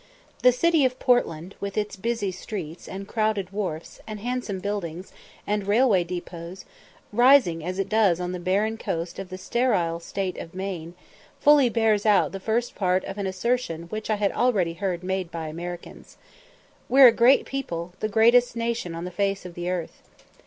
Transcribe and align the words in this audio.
The 0.41 0.51
city 0.51 0.83
of 0.83 0.97
Portland, 0.97 1.53
with 1.59 1.77
its 1.77 1.95
busy 1.95 2.31
streets, 2.31 2.87
and 2.89 3.07
crowded 3.07 3.51
wharfs, 3.53 3.99
and 4.07 4.19
handsome 4.19 4.59
buildings, 4.59 5.13
and 5.45 5.67
railway 5.67 6.03
depots, 6.03 6.65
rising 7.13 7.63
as 7.63 7.77
it 7.77 7.87
does 7.87 8.19
on 8.19 8.31
the 8.31 8.39
barren 8.39 8.77
coast 8.79 9.19
of 9.19 9.29
the 9.29 9.37
sterile 9.37 9.99
State 9.99 10.39
of 10.39 10.55
Maine, 10.55 10.95
fully 11.39 11.69
bears 11.69 12.03
out 12.07 12.31
the 12.31 12.39
first 12.39 12.73
part 12.73 13.03
of 13.05 13.19
an 13.19 13.27
assertion 13.27 13.83
which 13.89 14.09
I 14.09 14.15
had 14.15 14.31
already 14.31 14.73
heard 14.73 15.03
made 15.03 15.29
by 15.29 15.49
Americans, 15.49 16.17
"We're 16.89 17.09
a 17.09 17.11
great 17.11 17.45
people, 17.45 17.93
the 17.99 18.09
greatest 18.09 18.55
nation 18.55 18.95
on 18.95 19.05
the 19.05 19.11
face 19.11 19.45
of 19.45 19.53
the 19.53 19.69
earth." 19.69 20.01